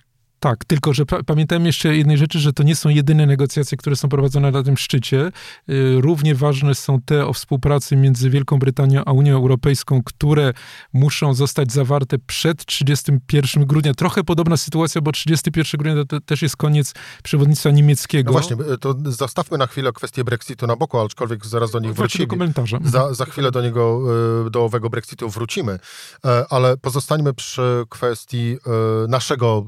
tak, 0.40 0.64
tylko 0.64 0.92
że 0.92 1.06
pa 1.06 1.22
pamiętajmy 1.22 1.66
jeszcze 1.66 1.96
jednej 1.96 2.18
rzeczy, 2.18 2.38
że 2.38 2.52
to 2.52 2.62
nie 2.62 2.76
są 2.76 2.88
jedyne 2.88 3.26
negocjacje, 3.26 3.78
które 3.78 3.96
są 3.96 4.08
prowadzone 4.08 4.50
na 4.50 4.62
tym 4.62 4.76
szczycie. 4.76 5.32
Y, 5.68 6.00
równie 6.00 6.34
ważne 6.34 6.74
są 6.74 7.00
te 7.00 7.26
o 7.26 7.32
współpracy 7.32 7.96
między 7.96 8.30
Wielką 8.30 8.58
Brytanią 8.58 9.02
a 9.06 9.12
Unią 9.12 9.36
Europejską, 9.36 10.02
które 10.02 10.52
muszą 10.92 11.34
zostać 11.34 11.72
zawarte 11.72 12.18
przed 12.18 12.64
31 12.64 13.66
grudnia. 13.66 13.94
Trochę 13.94 14.24
podobna 14.24 14.56
sytuacja, 14.56 15.00
bo 15.00 15.12
31 15.12 15.78
grudnia 15.78 16.04
to 16.04 16.20
też 16.20 16.42
jest 16.42 16.56
koniec 16.56 16.94
przewodnictwa 17.22 17.70
niemieckiego. 17.70 18.32
No 18.32 18.32
właśnie, 18.32 18.56
to 18.80 18.94
zostawmy 19.04 19.58
na 19.58 19.66
chwilę 19.66 19.92
kwestię 19.92 20.24
Brexitu 20.24 20.66
na 20.66 20.76
boku, 20.76 20.98
aczkolwiek 20.98 21.46
zaraz 21.46 21.70
do 21.70 21.78
nich 21.78 21.94
wrócimy. 21.94 22.26
Do 22.26 22.30
komentarza. 22.30 22.78
Za, 22.84 23.14
za 23.14 23.24
chwilę 23.24 23.50
do 23.50 23.62
niego, 23.62 24.02
y, 24.46 24.50
do 24.50 24.64
owego 24.64 24.90
Brexitu 24.90 25.28
wrócimy, 25.28 25.78
e, 26.24 26.44
ale 26.50 26.76
pozostańmy 26.76 27.34
przy 27.34 27.84
kwestii 27.88 28.56
y, 29.04 29.08
naszego 29.08 29.66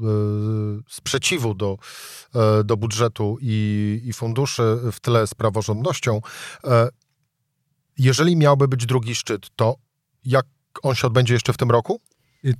sprzeciwu 0.89 1.53
do, 1.53 1.77
e, 2.35 2.63
do 2.63 2.77
budżetu 2.77 3.37
i, 3.41 4.01
i 4.05 4.13
funduszy 4.13 4.77
w 4.91 4.99
tle 4.99 5.27
z 5.27 5.33
praworządnością. 5.33 6.21
E, 6.63 6.89
jeżeli 7.97 8.35
miałby 8.35 8.67
być 8.67 8.85
drugi 8.85 9.15
szczyt, 9.15 9.47
to 9.55 9.75
jak 10.25 10.45
on 10.83 10.95
się 10.95 11.07
odbędzie 11.07 11.33
jeszcze 11.33 11.53
w 11.53 11.57
tym 11.57 11.71
roku? 11.71 12.01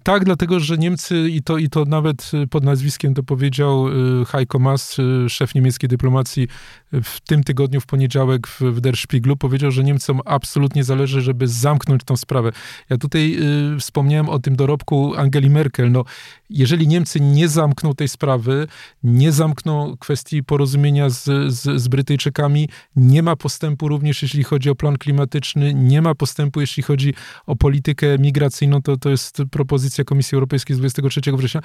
Tak, 0.04 0.26
dlatego 0.26 0.60
że 0.60 0.78
Niemcy, 0.78 1.30
i 1.30 1.44
to, 1.44 1.58
i 1.58 1.70
to 1.70 1.86
nawet 1.86 2.32
pod 2.50 2.64
nazwiskiem 2.64 3.14
to 3.14 3.24
powiedział 3.24 3.86
Heiko 4.28 4.60
Maas, 4.60 4.98
szef 5.28 5.56
niemieckiej 5.56 5.90
dyplomacji, 5.90 6.48
w 6.94 7.20
tym 7.20 7.44
tygodniu, 7.44 7.82
w 7.82 7.86
poniedziałek 7.86 8.48
w, 8.48 8.82
Der 8.82 8.98
Spiegelu, 8.98 9.38
powiedział, 9.38 9.72
że 9.72 9.84
Niemcom 9.84 10.20
absolutnie 10.26 10.84
zależy, 10.84 11.22
żeby 11.22 11.48
zamknąć 11.48 12.04
tą 12.04 12.18
sprawę. 12.18 12.52
Ja 12.90 12.98
tutaj 12.98 13.38
y, 13.76 13.80
wspomniałem 13.80 14.30
o 14.30 14.40
tym 14.40 14.56
dorobku 14.56 15.14
Angeli 15.18 15.50
Merkel. 15.50 15.92
No, 15.92 16.06
jeżeli 16.50 16.88
Niemcy 16.88 17.20
nie 17.20 17.48
zamkną 17.48 17.96
tej 17.96 18.08
sprawy, 18.08 18.68
nie 19.04 19.32
zamkną 19.32 19.98
kwestii 20.00 20.44
porozumienia 20.44 21.10
z, 21.10 21.24
z, 21.54 21.82
z 21.82 21.88
Brytyjczykami, 21.88 22.70
nie 22.96 23.24
ma 23.24 23.36
postępu 23.36 23.88
również 23.88 24.22
jeśli 24.22 24.44
chodzi 24.44 24.70
o 24.70 24.76
plan 24.76 24.98
klimatyczny, 24.98 25.74
nie 25.74 26.02
ma 26.02 26.16
postępu 26.16 26.62
jeśli 26.62 26.84
chodzi 26.84 27.14
o 27.46 27.56
politykę 27.56 28.18
migracyjną, 28.20 28.82
to, 28.82 28.98
to 28.98 29.10
jest 29.10 29.42
propozycja 29.72 30.04
Komisji 30.04 30.36
Europejskiej 30.36 30.76
z 30.76 30.80
23 30.80 31.22
września, 31.34 31.62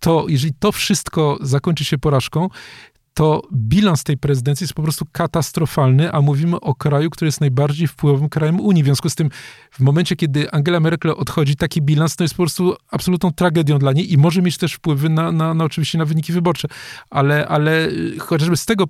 to 0.00 0.26
jeżeli 0.28 0.54
to 0.58 0.72
wszystko 0.72 1.38
zakończy 1.40 1.84
się 1.84 1.98
porażką, 1.98 2.48
to 3.16 3.42
bilans 3.52 4.04
tej 4.04 4.18
prezydencji 4.18 4.64
jest 4.64 4.74
po 4.74 4.82
prostu 4.82 5.04
katastrofalny, 5.12 6.12
a 6.12 6.20
mówimy 6.20 6.60
o 6.60 6.74
kraju, 6.74 7.10
który 7.10 7.28
jest 7.28 7.40
najbardziej 7.40 7.88
wpływowym 7.88 8.28
krajem 8.28 8.60
Unii. 8.60 8.82
W 8.82 8.86
związku 8.86 9.10
z 9.10 9.14
tym, 9.14 9.30
w 9.70 9.80
momencie, 9.80 10.16
kiedy 10.16 10.50
Angela 10.50 10.80
Merkel 10.80 11.10
odchodzi, 11.10 11.56
taki 11.56 11.82
bilans 11.82 12.16
to 12.16 12.24
jest 12.24 12.34
po 12.34 12.42
prostu 12.42 12.76
absolutną 12.90 13.32
tragedią 13.32 13.78
dla 13.78 13.92
niej 13.92 14.12
i 14.12 14.18
może 14.18 14.42
mieć 14.42 14.58
też 14.58 14.72
wpływy 14.72 15.08
na, 15.08 15.32
na, 15.32 15.54
na 15.54 15.64
oczywiście 15.64 15.98
na 15.98 16.04
wyniki 16.04 16.32
wyborcze. 16.32 16.68
Ale, 17.10 17.48
ale 17.48 17.88
y, 17.88 18.18
chociażby 18.18 18.56
z 18.56 18.64
tego 18.64 18.84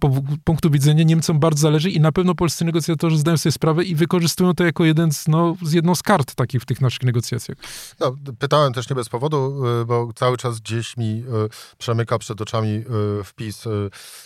punktu 0.45 0.71
widzenia 0.71 1.05
Niemcom 1.05 1.39
bardzo 1.39 1.61
zależy 1.61 1.91
i 1.91 2.01
na 2.01 2.13
pewno 2.13 2.35
polscy 2.35 2.65
negocjatorzy 2.65 3.19
zdają 3.19 3.37
sobie 3.37 3.53
sprawę 3.53 3.85
i 3.85 3.95
wykorzystują 3.95 4.55
to 4.55 4.65
jako 4.65 4.85
jeden 4.85 5.13
z, 5.13 5.29
no, 5.29 5.57
z 5.63 5.73
jedną 5.73 5.95
z 5.95 6.03
kart 6.03 6.35
takich 6.35 6.63
w 6.63 6.65
tych 6.65 6.81
naszych 6.81 7.03
negocjacjach. 7.03 7.59
No, 8.01 8.17
pytałem 8.39 8.73
też 8.73 8.91
nie 8.91 8.97
bez 8.97 9.09
powodu, 9.09 9.67
y, 9.83 9.85
bo 9.85 10.09
cały 10.15 10.37
czas 10.37 10.61
gdzieś 10.61 10.97
mi 10.97 11.05
y, 11.05 11.77
przemyka 11.79 12.19
przed 12.19 12.41
oczami 12.41 12.85
wpis 13.25 13.65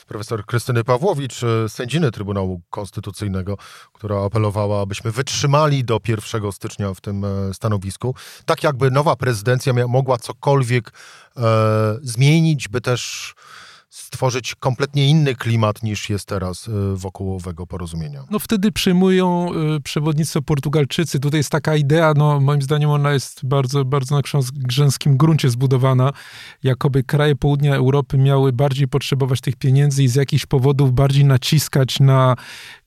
profesor 0.06 0.46
Krystyny 0.46 0.84
Pawłowicz, 0.84 1.42
e, 1.42 1.68
sędziny 1.68 2.10
Trybunału 2.10 2.60
Konstytucyjnego, 2.70 3.56
która 3.92 4.24
apelowała, 4.24 4.80
abyśmy 4.82 5.10
wytrzymali 5.10 5.84
do 5.84 6.00
1 6.08 6.52
stycznia 6.52 6.94
w 6.94 7.00
tym 7.00 7.24
e, 7.24 7.54
stanowisku. 7.54 8.14
Tak 8.44 8.62
jakby 8.62 8.90
nowa 8.90 9.16
prezydencja 9.16 9.72
mogła 9.88 10.18
cokolwiek 10.18 10.92
e, 11.36 11.42
zmienić, 12.02 12.68
by 12.68 12.80
też 12.80 13.34
stworzyć 13.90 14.54
kompletnie 14.54 15.08
inny 15.08 15.34
klimat 15.34 15.82
niż 15.82 16.10
jest 16.10 16.28
teraz 16.28 16.68
y, 16.68 16.72
wokół 16.94 17.34
owego 17.34 17.66
porozumienia. 17.66 18.24
No 18.30 18.38
wtedy 18.38 18.72
przyjmują 18.72 19.48
y, 19.76 19.80
przewodnictwo 19.80 20.42
Portugalczycy. 20.42 21.20
Tutaj 21.20 21.40
jest 21.40 21.50
taka 21.50 21.76
idea, 21.76 22.14
no 22.16 22.40
moim 22.40 22.62
zdaniem 22.62 22.90
ona 22.90 23.12
jest 23.12 23.46
bardzo, 23.46 23.84
bardzo 23.84 24.16
na 24.16 24.22
grzęskim 24.52 25.16
gruncie 25.16 25.50
zbudowana, 25.50 26.12
jakoby 26.62 27.02
kraje 27.02 27.36
południa 27.36 27.74
Europy 27.74 28.18
miały 28.18 28.52
bardziej 28.52 28.88
potrzebować 28.88 29.40
tych 29.40 29.56
pieniędzy 29.56 30.02
i 30.02 30.08
z 30.08 30.14
jakichś 30.14 30.46
powodów 30.46 30.92
bardziej 30.92 31.24
naciskać 31.24 32.00
na, 32.00 32.36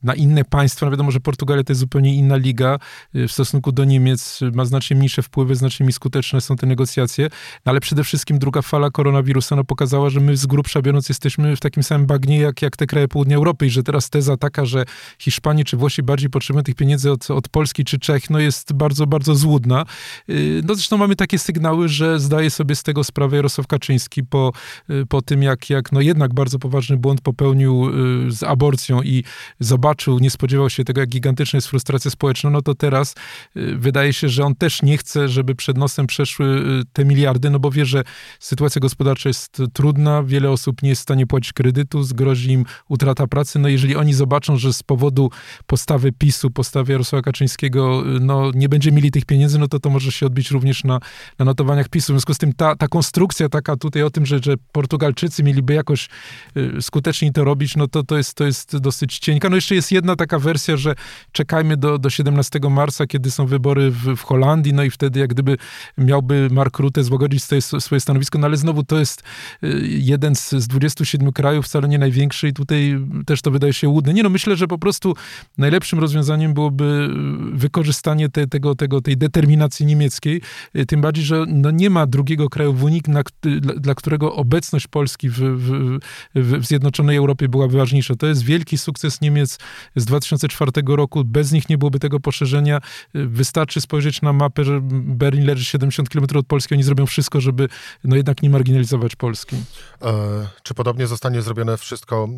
na 0.03 0.15
inne 0.15 0.45
państwa. 0.45 0.85
No 0.85 0.91
wiadomo, 0.91 1.11
że 1.11 1.19
Portugalia 1.19 1.63
to 1.63 1.71
jest 1.71 1.79
zupełnie 1.79 2.15
inna 2.15 2.35
liga 2.35 2.79
y, 3.15 3.27
w 3.27 3.31
stosunku 3.31 3.71
do 3.71 3.85
Niemiec. 3.85 4.39
Ma 4.53 4.65
znacznie 4.65 4.95
mniejsze 4.95 5.21
wpływy, 5.21 5.55
znacznie 5.55 5.83
mniej 5.83 5.93
skuteczne 5.93 6.41
są 6.41 6.55
te 6.55 6.67
negocjacje. 6.67 7.29
No, 7.65 7.69
ale 7.69 7.79
przede 7.79 8.03
wszystkim 8.03 8.39
druga 8.39 8.61
fala 8.61 8.91
koronawirusa 8.91 9.55
no, 9.55 9.63
pokazała, 9.63 10.09
że 10.09 10.19
my 10.19 10.37
z 10.37 10.45
grubsza 10.45 10.81
biorąc 10.81 11.09
jesteśmy 11.09 11.55
w 11.55 11.59
takim 11.59 11.83
samym 11.83 12.07
bagnie 12.07 12.39
jak, 12.39 12.61
jak 12.61 12.77
te 12.77 12.87
kraje 12.87 13.07
południa 13.07 13.35
Europy 13.35 13.65
i 13.65 13.69
że 13.69 13.83
teraz 13.83 14.09
teza 14.09 14.37
taka, 14.37 14.65
że 14.65 14.85
Hiszpanie 15.19 15.63
czy 15.63 15.77
Włosi 15.77 16.03
bardziej 16.03 16.29
potrzebują 16.29 16.63
tych 16.63 16.75
pieniędzy 16.75 17.11
od, 17.11 17.31
od 17.31 17.49
Polski 17.49 17.83
czy 17.83 17.99
Czech, 17.99 18.29
no 18.29 18.39
jest 18.39 18.73
bardzo, 18.73 19.07
bardzo 19.07 19.35
złudna. 19.35 19.85
Y, 20.29 20.61
no 20.65 20.75
zresztą 20.75 20.97
mamy 20.97 21.15
takie 21.15 21.39
sygnały, 21.39 21.89
że 21.89 22.19
zdaje 22.19 22.49
sobie 22.49 22.75
z 22.75 22.83
tego 22.83 23.03
sprawę 23.03 23.35
Jarosław 23.35 23.67
Kaczyński 23.67 24.23
po, 24.23 24.51
y, 24.89 25.05
po 25.05 25.21
tym, 25.21 25.43
jak, 25.43 25.69
jak 25.69 25.91
no 25.91 26.01
jednak 26.01 26.33
bardzo 26.33 26.59
poważny 26.59 26.97
błąd 26.97 27.21
popełnił 27.21 27.91
z 28.29 28.43
aborcją 28.43 29.01
i 29.01 29.23
zobaczył, 29.59 29.92
nie 30.21 30.29
spodziewał 30.29 30.69
się 30.69 30.83
tego, 30.83 31.01
jak 31.01 31.09
gigantyczna 31.09 31.57
jest 31.57 31.67
frustracja 31.67 32.11
społeczna, 32.11 32.49
no 32.49 32.61
to 32.61 32.75
teraz 32.75 33.15
wydaje 33.55 34.13
się, 34.13 34.29
że 34.29 34.43
on 34.43 34.55
też 34.55 34.81
nie 34.81 34.97
chce, 34.97 35.29
żeby 35.29 35.55
przed 35.55 35.77
nosem 35.77 36.07
przeszły 36.07 36.63
te 36.93 37.05
miliardy, 37.05 37.49
no 37.49 37.59
bo 37.59 37.71
wie, 37.71 37.85
że 37.85 38.03
sytuacja 38.39 38.79
gospodarcza 38.79 39.29
jest 39.29 39.61
trudna, 39.73 40.23
wiele 40.23 40.51
osób 40.51 40.81
nie 40.81 40.89
jest 40.89 41.01
w 41.01 41.03
stanie 41.03 41.27
płacić 41.27 41.53
kredytu, 41.53 42.03
zgrozi 42.03 42.51
im 42.51 42.65
utrata 42.89 43.27
pracy. 43.27 43.59
No 43.59 43.67
jeżeli 43.67 43.95
oni 43.95 44.13
zobaczą, 44.13 44.57
że 44.57 44.73
z 44.73 44.83
powodu 44.83 45.29
postawy 45.67 46.11
PiSu, 46.11 46.51
postawy 46.51 46.91
Jarosława 46.91 47.21
Kaczyńskiego, 47.21 48.03
no 48.21 48.51
nie 48.55 48.69
będzie 48.69 48.91
mieli 48.91 49.11
tych 49.11 49.25
pieniędzy, 49.25 49.59
no 49.59 49.67
to 49.67 49.79
to 49.79 49.89
może 49.89 50.11
się 50.11 50.25
odbić 50.25 50.51
również 50.51 50.83
na, 50.83 50.99
na 51.39 51.45
notowaniach 51.45 51.89
PiSu. 51.89 52.05
W 52.05 52.15
związku 52.15 52.33
z 52.33 52.37
tym 52.37 52.53
ta, 52.53 52.75
ta 52.75 52.87
konstrukcja 52.87 53.49
taka 53.49 53.75
tutaj 53.75 54.03
o 54.03 54.09
tym, 54.09 54.25
że, 54.25 54.39
że 54.43 54.55
Portugalczycy 54.71 55.43
mieliby 55.43 55.73
jakoś 55.73 56.09
y, 56.57 56.81
skutecznie 56.81 57.33
to 57.33 57.43
robić, 57.43 57.75
no 57.75 57.87
to, 57.87 58.03
to, 58.03 58.17
jest, 58.17 58.33
to 58.33 58.45
jest 58.45 58.77
dosyć 58.77 59.19
cienka. 59.19 59.49
No 59.49 59.55
jeszcze 59.55 59.75
jest 59.75 59.82
jedna 59.91 60.15
taka 60.15 60.39
wersja, 60.39 60.77
że 60.77 60.95
czekajmy 61.31 61.77
do, 61.77 61.97
do 61.97 62.09
17 62.09 62.59
marca, 62.69 63.07
kiedy 63.07 63.31
są 63.31 63.45
wybory 63.45 63.91
w, 63.91 64.15
w 64.15 64.21
Holandii, 64.21 64.73
no 64.73 64.83
i 64.83 64.89
wtedy 64.89 65.19
jak 65.19 65.29
gdyby 65.29 65.57
miałby 65.97 66.47
Mark 66.51 66.79
Rutte 66.79 67.03
złagodzić 67.03 67.43
swoje, 67.43 67.61
swoje 67.61 67.99
stanowisko, 67.99 68.39
no 68.39 68.47
ale 68.47 68.57
znowu 68.57 68.83
to 68.83 68.99
jest 68.99 69.23
y, 69.63 69.79
jeden 69.87 70.35
z, 70.35 70.49
z 70.49 70.67
20 70.67 70.93
27 71.03 71.31
krajów, 71.31 71.65
wcale 71.65 71.87
nie 71.87 71.97
największy 71.97 72.47
i 72.47 72.53
tutaj 72.53 72.99
też 73.25 73.41
to 73.41 73.51
wydaje 73.51 73.73
się 73.73 73.89
łudne. 73.89 74.13
Nie 74.13 74.23
no, 74.23 74.29
myślę, 74.29 74.55
że 74.55 74.67
po 74.67 74.77
prostu 74.77 75.15
najlepszym 75.57 75.99
rozwiązaniem 75.99 76.53
byłoby 76.53 77.09
wykorzystanie 77.53 78.29
te, 78.29 78.47
tego, 78.47 78.75
tego, 78.75 79.01
tej 79.01 79.17
determinacji 79.17 79.85
niemieckiej, 79.85 80.41
tym 80.87 81.01
bardziej, 81.01 81.25
że 81.25 81.45
no 81.47 81.71
nie 81.71 81.89
ma 81.89 82.05
drugiego 82.07 82.49
kraju 82.49 82.73
w 82.73 82.83
Unii, 82.83 83.01
na, 83.07 83.23
dla, 83.41 83.73
dla, 83.73 83.95
którego 83.95 84.35
obecność 84.35 84.87
Polski 84.87 85.29
w, 85.29 85.35
w, 85.35 85.99
w 86.35 86.65
Zjednoczonej 86.65 87.17
Europie 87.17 87.49
byłaby 87.49 87.77
ważniejsza. 87.77 88.15
To 88.15 88.27
jest 88.27 88.43
wielki 88.43 88.77
sukces 88.77 89.21
Niemiec 89.21 89.57
z 89.95 90.05
2004 90.05 90.71
roku. 90.87 91.23
Bez 91.23 91.51
nich 91.51 91.69
nie 91.69 91.77
byłoby 91.77 91.99
tego 91.99 92.19
poszerzenia. 92.19 92.79
Wystarczy 93.13 93.81
spojrzeć 93.81 94.21
na 94.21 94.33
mapę, 94.33 94.63
że 94.63 94.79
Berlin 94.91 95.45
leży 95.45 95.65
70 95.65 96.09
km 96.09 96.25
od 96.35 96.47
Polski. 96.47 96.73
Oni 96.73 96.83
zrobią 96.83 97.05
wszystko, 97.05 97.41
żeby 97.41 97.69
no 98.03 98.15
jednak 98.15 98.41
nie 98.41 98.49
marginalizować 98.49 99.15
Polski. 99.15 99.55
E, 100.01 100.47
czy 100.63 100.73
podobnie 100.73 101.07
zostanie 101.07 101.41
zrobione 101.41 101.77
wszystko, 101.77 102.29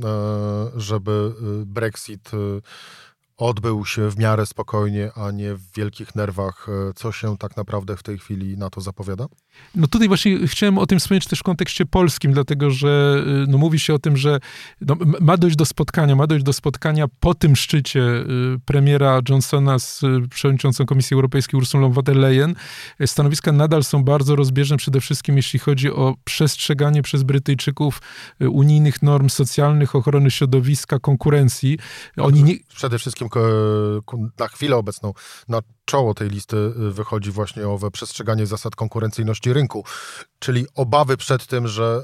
e, 0.76 0.80
żeby 0.80 1.34
e, 1.62 1.66
Brexit 1.66 2.32
e, 2.34 2.38
odbył 3.38 3.86
się 3.86 4.10
w 4.12 4.18
miarę 4.18 4.46
spokojnie, 4.46 5.12
a 5.16 5.32
nie 5.32 5.54
w 5.54 5.62
wielkich 5.76 6.16
nerwach. 6.16 6.68
Co 6.96 7.12
się 7.12 7.38
tak 7.38 7.58
naprawdę 7.58 7.98
w 7.98 8.04
tej 8.04 8.18
chwili 8.18 8.58
na 8.58 8.70
to 8.70 8.82
zapowiada? 8.82 9.26
No 9.76 9.88
tutaj 9.88 10.08
właśnie 10.08 10.48
chciałem 10.48 10.78
o 10.78 10.86
tym 10.86 11.00
wspomnieć 11.00 11.28
też 11.28 11.40
w 11.40 11.44
kontekście 11.44 11.86
polskim, 11.86 12.34
dlatego 12.34 12.72
że 12.72 13.24
y, 13.44 13.48
no 13.48 13.58
mówi 13.58 13.80
się 13.80 13.94
o 13.94 14.00
tym, 14.00 14.18
że 14.18 14.40
no, 14.82 14.98
ma 15.22 15.38
dojść 15.38 15.56
do 15.58 15.66
spotkania, 15.66 16.16
ma 16.16 16.28
dojść 16.28 16.46
do 16.46 16.54
spotkania 16.54 17.06
po 17.20 17.36
tym 17.36 17.56
szczycie 17.56 18.00
y, 18.00 18.26
premiera 18.66 19.20
Johnsona 19.30 19.80
z 19.80 20.02
przewodniczącą 20.30 20.86
Komisji 20.86 21.16
Europejskiej 21.16 21.58
Ursulą 21.58 21.92
von 21.92 22.04
der 22.04 22.16
Leyen. 22.16 22.56
Stanowiska 23.06 23.52
nadal 23.52 23.84
są 23.84 24.04
bardzo 24.04 24.36
rozbieżne, 24.36 24.78
przede 24.78 25.02
wszystkim 25.02 25.38
jeśli 25.38 25.60
chodzi 25.60 25.92
o 25.92 26.16
przestrzeganie 26.24 27.02
przez 27.02 27.24
Brytyjczyków 27.24 28.02
unijnych 28.40 29.02
norm 29.02 29.30
socjalnych, 29.30 29.96
ochrony 29.96 30.32
środowiska, 30.32 31.00
konkurencji. 31.00 31.78
Oni 32.18 32.44
nie... 32.44 32.56
Przede 32.76 33.00
wszystkim 33.00 33.25
na 34.40 34.48
chwilę 34.48 34.76
obecną 34.76 35.14
na 35.48 35.60
czoło 35.86 36.14
tej 36.14 36.30
listy 36.30 36.58
y, 36.58 36.92
wychodzi 36.92 37.32
właśnie 37.32 37.68
owe 37.68 37.92
przestrzeganie 37.92 38.46
zasad 38.46 38.76
konkurencyjności 38.76 39.54
rynku, 39.54 39.86
czyli 40.40 40.66
obawy 40.76 41.18
przed 41.18 41.48
tym, 41.48 41.68
że 41.68 42.04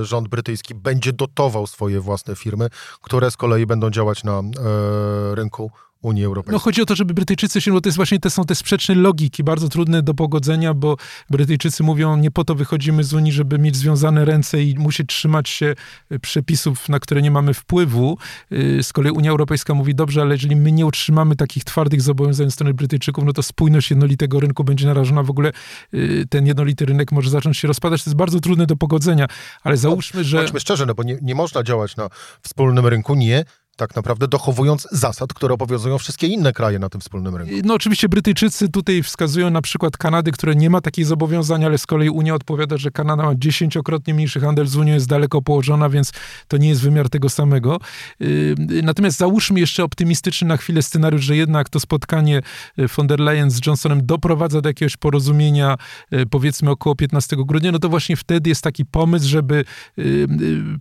y, 0.00 0.04
rząd 0.04 0.28
brytyjski 0.28 0.74
będzie 0.74 1.12
dotował 1.12 1.66
swoje 1.66 2.00
własne 2.00 2.36
firmy, 2.36 2.68
które 3.02 3.30
z 3.30 3.36
kolei 3.36 3.66
będą 3.66 3.90
działać 3.90 4.24
na 4.24 4.40
y, 4.40 5.34
rynku 5.34 5.70
Unii 6.02 6.24
Europejskiej. 6.24 6.52
No 6.52 6.58
chodzi 6.58 6.82
o 6.82 6.86
to, 6.86 6.96
żeby 6.96 7.14
Brytyjczycy 7.14 7.60
się, 7.60 7.72
bo 7.72 7.80
to 7.80 7.88
jest 7.88 7.96
właśnie 7.96 8.18
te 8.18 8.30
są 8.30 8.44
te 8.44 8.54
sprzeczne 8.54 8.94
logiki, 8.94 9.44
bardzo 9.44 9.68
trudne 9.68 10.02
do 10.02 10.14
pogodzenia, 10.14 10.74
bo 10.74 10.96
Brytyjczycy 11.30 11.82
mówią, 11.82 12.16
nie 12.16 12.30
po 12.30 12.44
to 12.44 12.54
wychodzimy 12.54 13.04
z 13.04 13.14
Unii, 13.14 13.32
żeby 13.32 13.58
mieć 13.58 13.76
związane 13.76 14.24
ręce 14.24 14.62
i 14.62 14.78
musieć 14.78 15.08
trzymać 15.08 15.48
się 15.48 15.74
e, 16.10 16.18
przepisów, 16.18 16.88
na 16.88 17.00
które 17.00 17.22
nie 17.22 17.30
mamy 17.30 17.54
wpływu. 17.54 18.18
E, 18.50 18.82
z 18.82 18.92
kolei 18.92 19.12
Unia 19.12 19.30
Europejska 19.30 19.74
mówi, 19.74 19.94
dobrze, 19.94 20.22
ale 20.22 20.34
jeżeli 20.34 20.56
my 20.56 20.72
nie 20.72 20.86
utrzymamy 20.86 21.36
takich 21.36 21.64
twardych 21.64 22.02
zobowiązań 22.02 22.46
ze 22.46 22.50
strony 22.50 22.74
Brytyjczyków, 22.74 23.24
no 23.24 23.32
to 23.32 23.42
spójność 23.42 23.90
jednolitego 23.90 24.40
rynku 24.40 24.64
będzie 24.64 24.86
narażona. 24.86 25.22
W 25.22 25.30
ogóle 25.30 25.48
e, 25.92 25.98
ten 26.30 26.46
jednolity 26.46 26.86
rynek 26.86 27.12
może 27.12 27.30
zacząć 27.30 27.58
się 27.58 27.68
rozpadać. 27.68 28.04
To 28.04 28.10
jest 28.10 28.16
bardzo 28.16 28.40
trudne 28.40 28.66
do 28.66 28.76
pogodzenia, 28.76 29.26
ale 29.62 29.76
załóżmy, 29.76 30.24
że... 30.24 30.36
Bądźmy 30.36 30.60
szczerzy, 30.60 30.86
no 30.86 30.94
bo 30.94 31.02
nie, 31.02 31.18
nie 31.22 31.34
można 31.34 31.62
działać 31.62 31.96
na 31.96 32.08
wspólnym 32.42 32.86
rynku, 32.86 33.14
nie 33.14 33.44
tak 33.76 33.96
naprawdę 33.96 34.28
dochowując 34.28 34.88
zasad, 34.90 35.34
które 35.34 35.54
obowiązują 35.54 35.98
wszystkie 35.98 36.26
inne 36.26 36.52
kraje 36.52 36.78
na 36.78 36.88
tym 36.88 37.00
wspólnym 37.00 37.36
rynku. 37.36 37.54
No 37.64 37.74
oczywiście 37.74 38.08
Brytyjczycy 38.08 38.68
tutaj 38.68 39.02
wskazują 39.02 39.50
na 39.50 39.62
przykład 39.62 39.96
Kanady, 39.96 40.32
które 40.32 40.54
nie 40.54 40.70
ma 40.70 40.80
takich 40.80 41.06
zobowiązań, 41.06 41.64
ale 41.64 41.78
z 41.78 41.86
kolei 41.86 42.10
Unia 42.10 42.34
odpowiada, 42.34 42.76
że 42.76 42.90
Kanada 42.90 43.22
ma 43.22 43.34
dziesięciokrotnie 43.34 44.14
mniejszy 44.14 44.40
handel 44.40 44.66
z 44.66 44.76
Unią, 44.76 44.94
jest 44.94 45.08
daleko 45.08 45.42
położona, 45.42 45.88
więc 45.88 46.12
to 46.48 46.56
nie 46.56 46.68
jest 46.68 46.82
wymiar 46.82 47.08
tego 47.08 47.28
samego. 47.28 47.78
Yy, 48.20 48.54
natomiast 48.82 49.18
załóżmy 49.18 49.60
jeszcze 49.60 49.84
optymistyczny 49.84 50.48
na 50.48 50.56
chwilę 50.56 50.82
scenariusz, 50.82 51.22
że 51.22 51.36
jednak 51.36 51.68
to 51.68 51.80
spotkanie 51.80 52.42
yy, 52.76 52.88
von 52.88 53.06
der 53.06 53.20
Leyen 53.20 53.50
z 53.50 53.66
Johnsonem 53.66 54.06
doprowadza 54.06 54.60
do 54.60 54.68
jakiegoś 54.68 54.96
porozumienia, 54.96 55.76
yy, 56.10 56.26
powiedzmy 56.26 56.70
około 56.70 56.96
15 56.96 57.36
grudnia, 57.38 57.72
no 57.72 57.78
to 57.78 57.88
właśnie 57.88 58.16
wtedy 58.16 58.50
jest 58.50 58.62
taki 58.62 58.84
pomysł, 58.84 59.28
żeby 59.28 59.64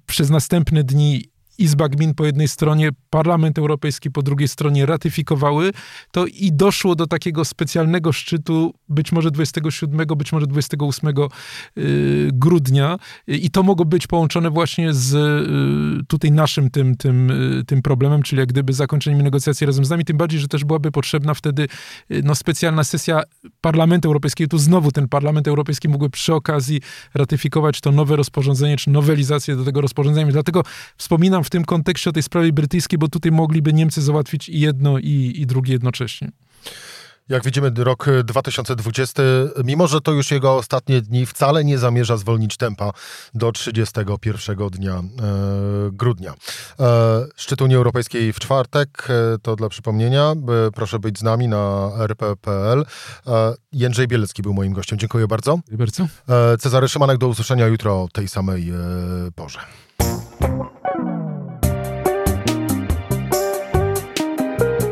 przez 0.06 0.30
następne 0.30 0.84
dni 0.84 1.32
Izba 1.62 1.90
Gmin 1.90 2.14
po 2.14 2.26
jednej 2.26 2.48
stronie, 2.48 2.90
Parlament 3.10 3.58
Europejski 3.58 4.12
po 4.12 4.22
drugiej 4.22 4.48
stronie 4.48 4.86
ratyfikowały, 4.86 5.72
to 6.12 6.26
i 6.26 6.52
doszło 6.54 6.96
do 6.96 7.08
takiego 7.08 7.46
specjalnego 7.46 8.12
szczytu, 8.14 8.74
być 8.90 9.12
może 9.12 9.32
27, 9.32 10.08
być 10.18 10.32
może 10.32 10.48
28 10.48 11.10
y, 11.78 12.30
grudnia 12.34 12.98
i 13.28 13.52
to 13.52 13.64
mogło 13.64 13.86
być 13.86 14.08
połączone 14.08 14.50
właśnie 14.50 14.94
z 14.94 15.14
y, 15.14 16.06
tutaj 16.06 16.32
naszym 16.32 16.70
tym, 16.70 16.98
tym, 16.98 17.32
y, 17.32 17.64
tym 17.68 17.82
problemem, 17.82 18.24
czyli 18.24 18.40
jak 18.40 18.50
gdyby 18.50 18.74
zakończeniem 18.74 19.22
negocjacji 19.22 19.68
razem 19.68 19.86
z 19.86 19.90
nami, 19.90 20.06
tym 20.06 20.18
bardziej, 20.18 20.40
że 20.40 20.48
też 20.48 20.66
byłaby 20.66 20.92
potrzebna 20.92 21.34
wtedy 21.34 21.68
no, 22.24 22.36
specjalna 22.36 22.84
sesja 22.84 23.22
Parlamentu 23.62 24.08
Europejskiego. 24.08 24.50
Tu 24.50 24.58
znowu 24.58 24.92
ten 24.92 25.08
Parlament 25.08 25.48
Europejski 25.48 25.90
mógłby 25.90 26.10
przy 26.10 26.34
okazji 26.34 26.82
ratyfikować 27.14 27.82
to 27.82 27.92
nowe 27.92 28.16
rozporządzenie, 28.16 28.78
czy 28.78 28.90
nowelizację 28.90 29.56
do 29.56 29.66
tego 29.66 29.82
rozporządzenia. 29.82 30.32
Dlatego 30.32 30.64
wspominam 30.98 31.44
w 31.44 31.51
tym 31.52 31.66
kontekście 31.66 32.10
o 32.10 32.14
tej 32.14 32.24
sprawie 32.24 32.54
brytyjskiej, 32.54 33.00
bo 33.00 33.08
tutaj 33.08 33.32
mogliby 33.32 33.74
Niemcy 33.74 34.02
załatwić 34.02 34.50
i 34.50 34.60
jedno, 34.60 35.00
i, 35.00 35.34
i 35.36 35.46
drugie 35.46 35.74
jednocześnie. 35.74 36.32
Jak 37.30 37.44
widzimy, 37.44 37.72
rok 37.78 38.06
2020, 38.24 39.24
mimo 39.64 39.88
że 39.88 40.02
to 40.02 40.12
już 40.12 40.32
jego 40.32 40.56
ostatnie 40.56 41.02
dni, 41.02 41.26
wcale 41.26 41.64
nie 41.64 41.78
zamierza 41.78 42.18
zwolnić 42.18 42.58
tempa 42.58 42.92
do 43.34 43.52
31 43.52 44.70
dnia 44.70 44.94
e, 44.94 45.04
grudnia. 45.92 46.34
E, 46.80 47.26
szczyt 47.36 47.62
Unii 47.62 47.76
Europejskiej 47.76 48.34
w 48.34 48.40
czwartek, 48.40 49.08
e, 49.10 49.38
to 49.42 49.56
dla 49.56 49.70
przypomnienia. 49.70 50.32
E, 50.68 50.72
proszę 50.72 51.00
być 51.00 51.20
z 51.20 51.24
nami 51.24 51.48
na 51.48 51.92
rp.pl. 51.98 52.86
E, 53.28 53.54
Jędrzej 53.74 54.08
Bielecki 54.08 54.42
był 54.42 54.54
moim 54.54 54.74
gościem. 54.74 55.00
Dziękuję 55.00 55.28
bardzo. 55.28 55.56
Dziękuję 55.56 55.78
bardzo. 55.78 56.08
E, 56.54 56.58
Cezary 56.58 56.90
Szymanek, 56.90 57.18
do 57.18 57.28
usłyszenia 57.28 57.68
jutro 57.68 58.04
o 58.04 58.08
tej 58.14 58.28
samej 58.28 58.74
porze. 59.36 59.60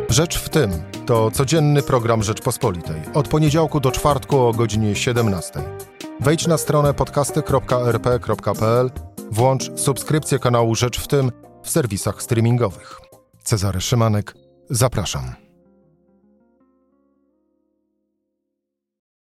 Rzecz 0.10 0.38
w 0.39 0.50
tym 0.50 0.72
to 1.06 1.32
codzienny 1.32 1.82
program 1.82 2.24
Rzeczpospolitej. 2.24 3.01
Od 3.13 3.28
poniedziałku 3.28 3.80
do 3.80 3.92
czwartku 3.92 4.39
o 4.39 4.54
godzinie 4.54 4.96
17. 4.96 5.54
Wejdź 6.20 6.48
na 6.48 6.58
stronę 6.58 6.94
podcasty.rp.pl, 6.94 8.92
włącz 9.32 9.80
subskrypcję 9.80 10.39
kanału 10.39 10.75
Rzecz 10.75 11.00
w 11.00 11.08
tym 11.08 11.32
w 11.63 11.70
serwisach 11.70 12.22
streamingowych. 12.22 13.00
Cezary 13.44 13.82
Szymanek, 13.82 14.36
zapraszam. 14.70 15.49